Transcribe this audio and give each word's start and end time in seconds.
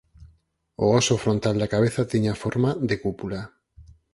O 0.83 0.85
óso 0.99 1.21
frontal 1.23 1.55
da 1.59 1.71
cabeza 1.73 2.09
tiña 2.11 2.39
forma 2.43 2.69
de 2.89 2.95
cúpula. 3.03 3.41